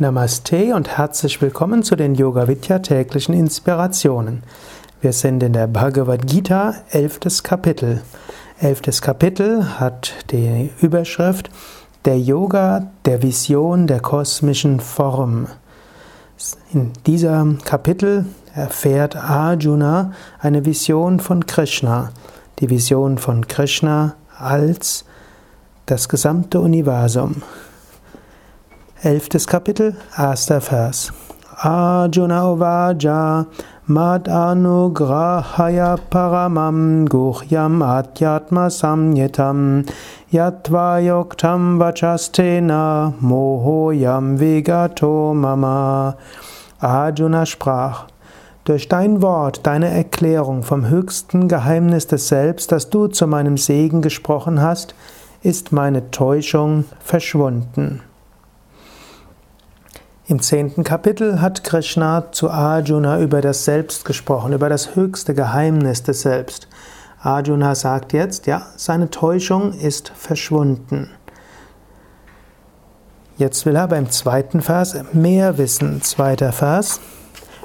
[0.00, 4.44] Namaste und herzlich willkommen zu den Yoga Vidya täglichen Inspirationen.
[5.00, 8.00] Wir sind in der Bhagavad Gita, elftes Kapitel.
[8.60, 11.50] Elftes Kapitel hat die Überschrift
[12.04, 15.48] Der Yoga der Vision der kosmischen Form.
[16.72, 18.24] In diesem Kapitel
[18.54, 22.12] erfährt Arjuna eine Vision von Krishna.
[22.60, 25.04] Die Vision von Krishna als
[25.86, 27.42] das gesamte Universum.
[29.00, 31.12] Elftes Kapitel, erster Vers.
[31.56, 33.46] Arjuna Uvaja
[33.86, 39.86] Mad Anugrahaya Paramam Guhyam Adhyatma Samyetam
[40.32, 46.16] Yatvayoktam Vachastena Mohoyam Vigato Mama
[46.80, 48.06] Arjuna sprach
[48.64, 54.02] durch dein Wort, deine Erklärung vom höchsten Geheimnis des Selbst, das du zu meinem Segen
[54.02, 54.96] gesprochen hast,
[55.42, 58.02] ist meine Täuschung verschwunden.
[60.30, 66.02] Im zehnten Kapitel hat Krishna zu Arjuna über das Selbst gesprochen, über das höchste Geheimnis
[66.02, 66.68] des Selbst.
[67.22, 71.08] Arjuna sagt jetzt, ja, seine Täuschung ist verschwunden.
[73.38, 76.02] Jetzt will er aber im zweiten Vers mehr wissen.
[76.02, 77.00] Zweiter Vers.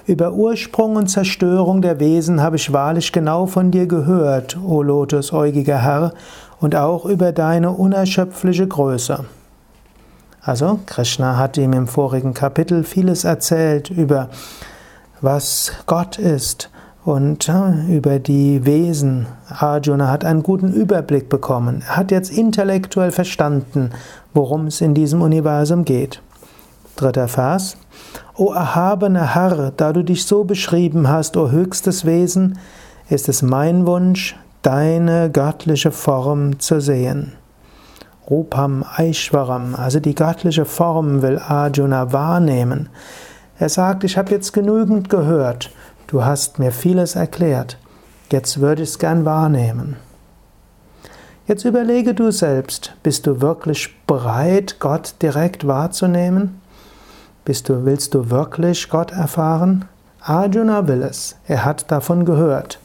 [0.08, 5.80] Über Ursprung und Zerstörung der Wesen habe ich wahrlich genau von dir gehört, o lotusäugiger
[5.80, 6.14] Herr,
[6.62, 9.26] und auch über deine unerschöpfliche Größe.
[10.44, 14.30] Also Krishna hat ihm im vorigen Kapitel vieles erzählt über
[15.22, 16.70] was Gott ist
[17.06, 17.50] und
[17.90, 19.26] über die Wesen.
[19.48, 21.82] Arjuna hat einen guten Überblick bekommen.
[21.88, 23.92] Er hat jetzt intellektuell verstanden,
[24.34, 26.22] worum es in diesem Universum geht.
[26.98, 27.78] Dritter Vers.
[28.36, 32.58] O erhabener Herr, da du dich so beschrieben hast, o höchstes Wesen,
[33.10, 37.34] ist es mein Wunsch, deine göttliche Form zu sehen.
[38.30, 42.90] Rupam Aishwaram, also die göttliche Form will Arjuna wahrnehmen.
[43.60, 45.72] Er sagt, ich habe jetzt genügend gehört,
[46.08, 47.78] du hast mir vieles erklärt,
[48.32, 49.98] jetzt würde ich es gern wahrnehmen.
[51.46, 56.62] Jetzt überlege du selbst, bist du wirklich bereit, Gott direkt wahrzunehmen?
[57.44, 59.84] Bist du, willst du wirklich Gott erfahren?
[60.22, 62.80] Arjuna will es, er hat davon gehört.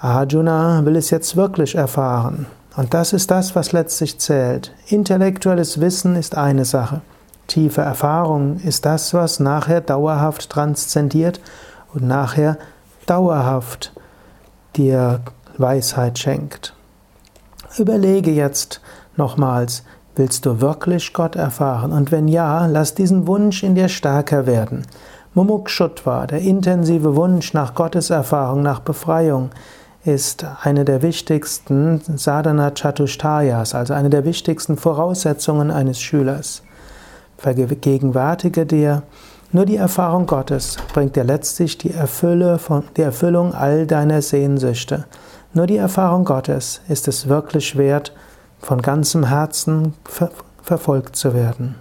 [0.00, 2.46] Arjuna will es jetzt wirklich erfahren.
[2.78, 4.72] Und das ist das, was letztlich zählt.
[4.86, 7.00] Intellektuelles Wissen ist eine Sache.
[7.48, 11.40] Tiefe Erfahrung ist das, was nachher dauerhaft transzendiert
[11.92, 12.56] und nachher
[13.06, 13.92] dauerhaft
[14.76, 15.22] dir
[15.56, 16.72] Weisheit schenkt.
[17.78, 18.80] Überlege jetzt
[19.16, 19.82] nochmals,
[20.14, 21.90] willst du wirklich Gott erfahren?
[21.90, 24.86] Und wenn ja, lass diesen Wunsch in dir stärker werden.
[25.34, 29.50] Mumukshutva, der intensive Wunsch nach Gotteserfahrung, nach Befreiung,
[30.08, 36.62] ist eine der wichtigsten Sadhana Chatushtayas, also eine der wichtigsten Voraussetzungen eines Schülers.
[37.36, 39.02] Vergegenwärtige dir,
[39.52, 45.04] nur die Erfahrung Gottes bringt dir letztlich die, von, die Erfüllung all deiner Sehnsüchte.
[45.52, 48.14] Nur die Erfahrung Gottes ist es wirklich wert,
[48.60, 50.30] von ganzem Herzen ver
[50.62, 51.76] verfolgt zu werden.